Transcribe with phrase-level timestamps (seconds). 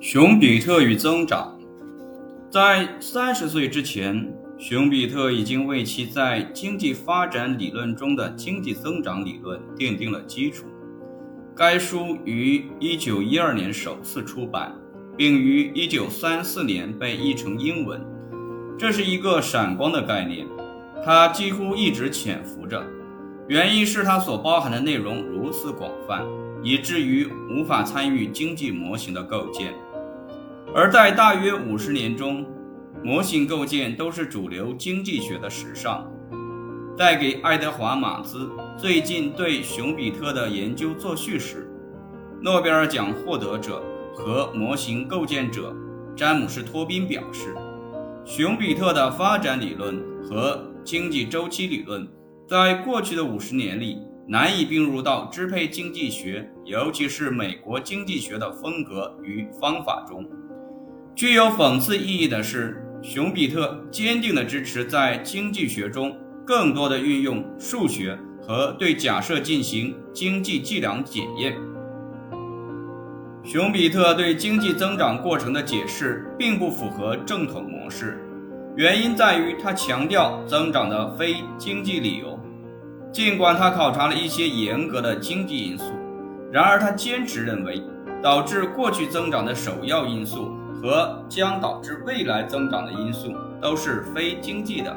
[0.00, 1.58] 熊彼特与增长，
[2.48, 10.66] 在三十岁之前，熊彼特已经为其在经济发展理论中的经济增长理论奠定了基础。
[11.52, 14.72] 该书于一九一二年首次出版，
[15.16, 18.00] 并于一九三四年被译成英文。
[18.78, 20.46] 这是一个闪光的概念，
[21.04, 22.86] 它几乎一直潜伏着，
[23.48, 26.24] 原因是它所包含的内容如此广泛，
[26.62, 29.74] 以至于无法参与经济模型的构建。
[30.74, 32.46] 而在大约五十年中，
[33.02, 36.06] 模型构建都是主流经济学的时尚。
[36.96, 41.70] 在给爱德华·马兹最近对熊彼特的研究作序时，
[42.42, 43.82] 诺贝尔奖获得者
[44.14, 45.74] 和模型构建者
[46.14, 47.56] 詹姆斯·托宾表示，
[48.24, 52.06] 熊彼特的发展理论和经济周期理论
[52.46, 53.96] 在过去的五十年里
[54.26, 60.28] 难以并入到支配经济学，尤其是美国经济学的风格与方法中。
[61.18, 66.16] 具有讽刺意义的是，熊彼特坚定地支持在经济学中
[66.46, 71.56] 更多的运用数学和对假设进行经济计量检验。
[73.42, 78.16] 熊彼特对经济增长过程的解释并不符合正统模式，
[78.76, 82.38] 原因在于他强调增长的非经济理由。
[83.10, 85.92] 尽管他考察了一些严格的经济因素，
[86.52, 87.82] 然而他坚持认为，
[88.22, 90.54] 导致过去增长的首要因素。
[90.80, 94.96] 和将导致未来增长的因素都是非经济的。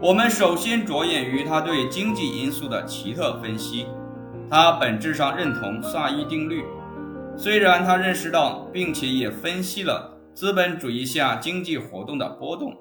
[0.00, 3.86] 我们首先着眼于他对经济因素的奇特分析。
[4.50, 6.64] 他本质上认同萨伊定律，
[7.36, 12.74] 虽然他认识到并且也分析了资本主义下经济活动的波动。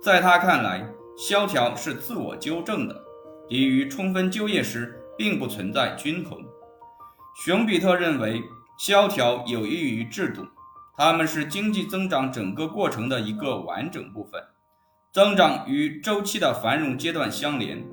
[0.00, 0.86] 在他看来，
[1.16, 2.94] 萧条是自我纠正的，
[3.48, 6.38] 低于充分就业时并不存在均衡。
[7.44, 8.40] 熊彼特认为，
[8.78, 10.46] 萧条有益于制度。
[11.04, 14.40] 它们是经济增长整个过程的一个完整部分，
[15.12, 17.84] 增长与周期的繁荣阶段相连，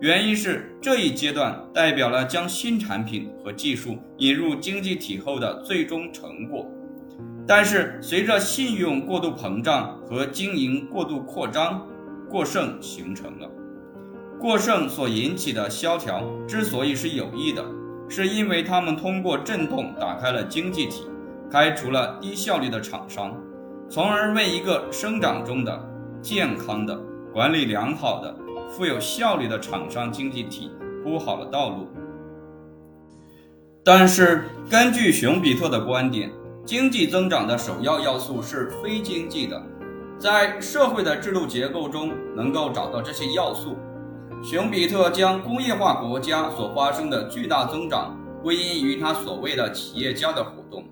[0.00, 6.64] 原因是这一阶段代表了将新产品和技术引入经济体后的最终成果。
[7.48, 11.84] 但是，随着信用过度膨胀和经营过度扩张，
[12.30, 13.50] 过剩形成了。
[14.38, 17.66] 过剩所引起的萧条之所以是有益的，
[18.08, 21.02] 是因为它们通过震动打开了经济体。
[21.52, 23.36] 开除了低效率的厂商，
[23.86, 25.78] 从而为一个生长中的、
[26.22, 26.98] 健康的、
[27.30, 28.34] 管理良好的、
[28.70, 30.70] 富有效率的厂商经济体
[31.04, 31.88] 铺好了道路。
[33.84, 36.32] 但是，根据熊彼特的观点，
[36.64, 39.62] 经济增长的首要要素是非经济的，
[40.18, 43.76] 在社会的制度结构中能够找到这些要素。
[44.42, 50.82] 熊彼特将工业化国家所发生的巨大增长归因于他所谓的企业家的活动。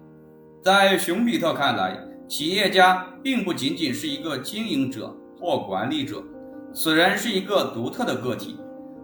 [0.62, 1.98] 在熊彼特看来，
[2.28, 6.22] 企业家并不仅仅是一个经营者或管理者，
[6.74, 8.58] 此人是一个独特的个体，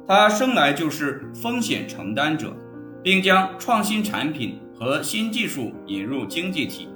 [0.07, 2.55] 他生来就是风险承担者，
[3.03, 6.91] 并将创新产品和新技术引入经济体。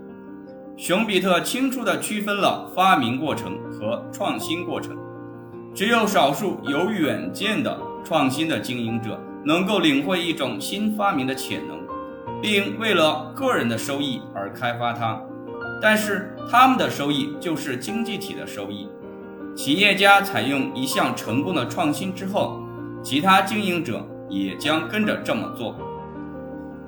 [0.77, 4.95] 熊彼特清楚地区分了发明过程和创新过程，
[5.75, 11.80] 只有少数有远见的创新的经营者能够领会一种新发明的潜能。
[12.43, 15.21] 并为了个人的收益而开发它，
[15.81, 18.89] 但是他们的收益就是经济体的收益。
[19.55, 22.63] 企业家采用一项成功的创新之后，
[23.03, 25.77] 其他经营者也将跟着这么做。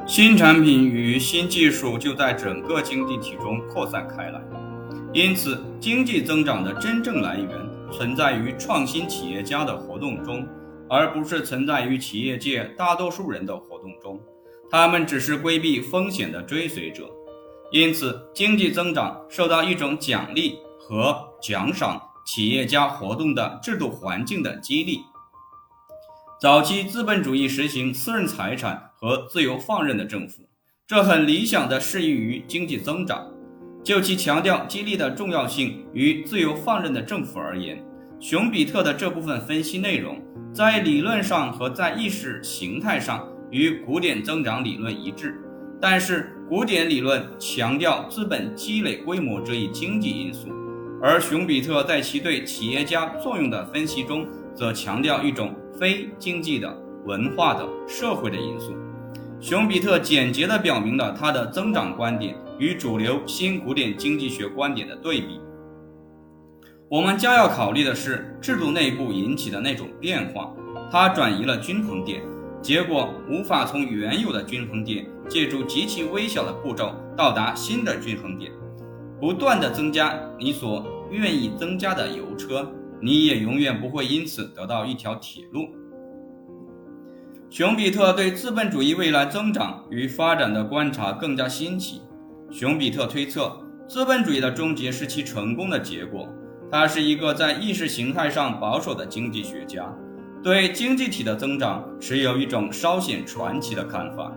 [0.06, 4.40] 新产品与新技术就在整个经济体中扩散开来，
[5.12, 7.48] 因此经济增长的真正来源
[7.90, 10.46] 存在于创新企业家的活动中，
[10.88, 14.20] 而不是存在于企业界大多数人的活动中。
[14.72, 17.06] 他们只是规避风险的追随者，
[17.70, 25.00] 因此经济增长受到一种奖励和奖赏企业家活动的制度环境的激励。
[26.40, 30.48] 早期资本主义实行私人财产和自由放任的政府，
[30.86, 33.30] 这很理想的适应于经济增长。
[33.84, 37.84] 就其强调激励的重要性与自由放任的政府而言，
[38.18, 40.18] 熊彼特的这部分分析内容
[40.54, 43.28] 在理论上和在意识形态上。
[43.52, 45.38] 与古典增长理论一致，
[45.78, 50.48] 但是古典理论强调资本积累规模这一经济因素，
[51.02, 58.72] 而熊彼特在其对企业家作用的分析中，则强调一种非经济的文化的社会的因素。
[59.38, 65.38] 熊彼特简洁地表明了他的增长观点与主流新古典经济学观点的对比。
[66.88, 70.54] 我们将要考虑的是制度内部引起的那种变化，
[70.90, 72.22] 它转移了均衡点。
[72.62, 78.52] 结果无法从原有的均衡点借助极其微小的步骤到达新的均衡点，
[79.20, 82.70] 不断的增加你所愿意增加的油车，
[83.00, 85.68] 你也永远不会因此得到一条铁路。
[87.50, 92.00] 熊彼特对资本主义未来增长与发展的观察更加新奇。
[92.50, 96.28] 熊彼特推测，资本主义的终结是其成功的结果。
[96.70, 99.84] 他是一个在意识形态上保守的经济学家，
[100.42, 104.32] 对经济体的增长持有一种稍显传奇的看法，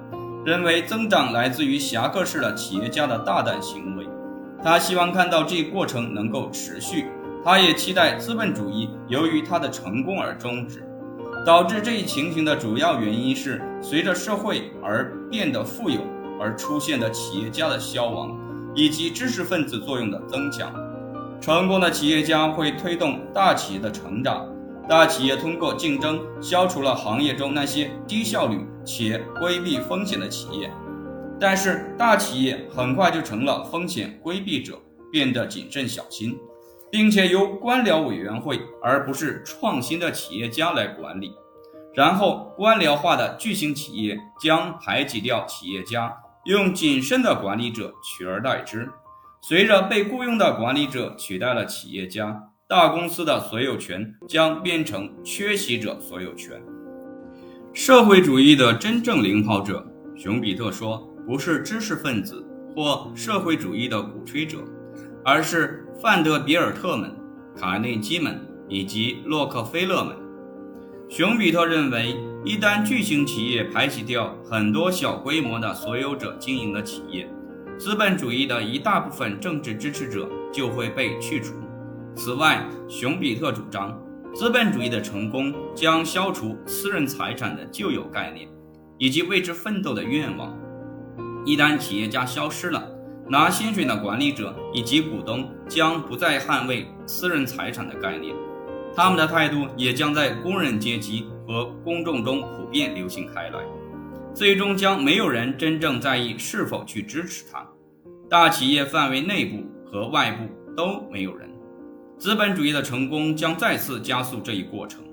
[0.45, 4.07] 认为增长来自于侠客式的企业家的大胆行为。
[4.63, 7.07] 他希望看到这一过程能够持续，
[7.43, 10.83] 他也期待资本主义由于他的成功而终止。
[11.43, 16.01] 导致这一情形的主要原因是，随着社会而变得富有
[16.39, 18.37] 而出现的企业家的消亡，
[18.75, 20.71] 以及知识分子作用的增强。
[21.41, 24.47] 成功的企业家会推动大企业的成长，
[24.87, 30.71] 大企业通过竞争消除了行业中那些低效率且规避风险的企业，
[31.39, 34.79] 但是大企业很快就成了风险规避者，
[35.11, 36.37] 变得谨慎小心，
[36.91, 41.33] 并且由官僚委员会而不是创新的企业家来管理，
[41.95, 46.15] 然后官僚化的巨型企业将排挤掉企业家，
[46.45, 48.87] 用谨慎的管理者取而代之。
[49.41, 56.59] 随着被雇佣的管理者取代了企业家，大公司的所有权将变成缺席者所有权。
[57.73, 59.85] 社会主义的真正领跑者，
[60.15, 62.43] 熊彼特说，不是知识分子
[62.75, 64.57] 或社会主义的鼓吹者，
[65.23, 67.15] 而是范德比尔特们、
[67.55, 70.15] 卡内基们以及洛克菲勒们。
[71.07, 77.29] 熊彼特认为，一旦巨型企业排挤掉很多小规模的所有者经营的企业，
[77.77, 81.53] 资本主义的一大部分政治支持者就会被去除。
[82.15, 84.01] 此外，熊彼特主张，
[84.33, 88.47] 资本主义的成功将消除私人财产的旧有概念，
[88.97, 90.57] 以及为之奋斗的愿望。
[91.45, 92.89] 一旦企业家消失了，
[93.27, 98.33] 拿薪水的管理者以及股东将不再捍卫私人财产的概念，
[98.95, 103.59] 他们的态度也将在工人阶级和公众中普遍流行开来。
[104.33, 107.65] 最终将没有人真正在意是否去支持他。
[108.29, 111.49] 大企业范围内部和外部都没有人。
[112.17, 115.03] 资本主义的成功将再次加速这一过程，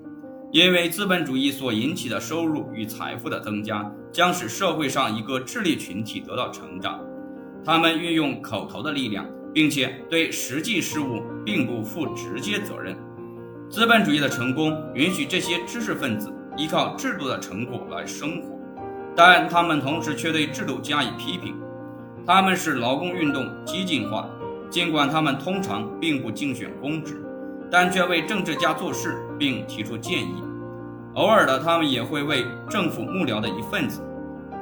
[0.52, 7.00] 因为资本主义所引起的收入与财富的增加将使社会上一个智力群体得到成长。
[7.64, 12.96] 他们运用口头的力量，并且对实际事务并不负直接责任。
[13.68, 18.56] 资本主义的成功允许这些知识分子依靠制度的成果来生活。
[19.16, 21.54] 但他们同时却对制度加以批评，
[22.24, 24.26] 他们使劳工运动激进化，
[24.72, 27.22] 尽管他们通常并不竞选公职，
[27.70, 30.42] 但却为政治家做事并提出建议。
[31.12, 34.00] 偶尔的，他们也会为政府幕僚的一份子。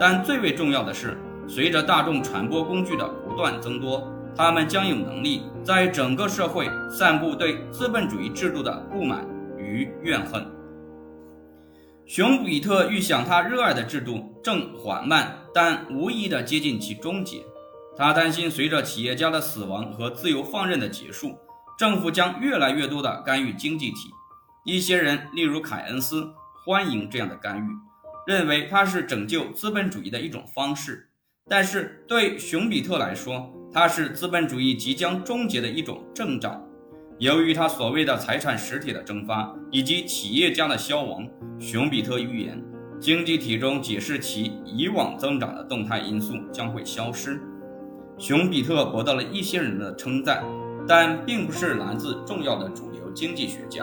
[0.00, 1.16] 但最为重要的是，
[1.46, 9.24] 随着大众传播工具的不断增多，他们将有能力在整个社会散布对资本主义制度的不满
[9.56, 10.44] 与怨恨。
[12.04, 17.44] 熊彼特预想，他热爱的制度正缓慢但无疑地接近其终结。
[18.00, 21.36] 他担心，随着企业家的死亡和自由放任的结束，
[21.78, 24.08] 政府将越来越多地干预经济体。
[24.64, 26.26] 一些人，例如凯恩斯，
[26.64, 27.68] 欢迎这样的干预，
[28.26, 31.10] 认为它是拯救资本主义的一种方式。
[31.46, 36.58] 但是，对熊彼特来说，它是资本主义即将终结的一种征兆。
[37.18, 41.28] 由于他所谓的财产实体的蒸发以及企业家的消亡，
[41.58, 42.64] 熊彼特预言，
[42.98, 47.38] 经济体中解释其以往增长的动态因素将会消失。
[48.20, 50.44] 熊彼特博得了一些人的称赞，
[50.86, 53.82] 但并不是来自重要的主流经济学家。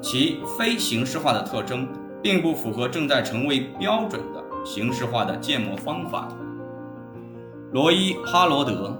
[0.00, 1.86] 其非形式化的特征
[2.22, 6.28] 并不符合正在成为标准的形式化的建模方法。
[7.72, 8.98] 罗伊·哈罗德、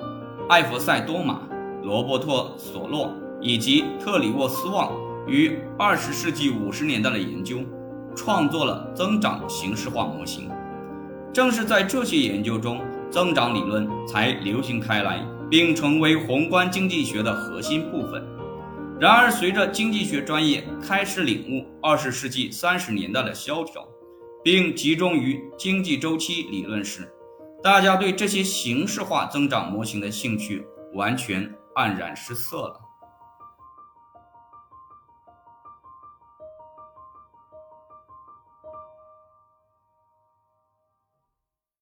[0.51, 1.41] 艾弗塞多玛、
[1.83, 3.13] 罗伯特·索洛。
[3.41, 4.91] 以及特里沃斯旺
[5.29, 7.59] 于二十世纪五十年代的研究，
[8.17, 10.51] 创作了增长形式化模型。
[11.33, 18.23] 正是在这些研究中，增长理论才流行开来，并成为宏观经济学的核心部分。
[19.01, 23.87] 然而，随着经济学专业开始领悟二十世纪三十年代的萧条，
[24.43, 27.09] 并集中于经济周期理论时，
[27.63, 32.75] 大家对这些形式化增长模型的兴趣完全黯然失色了。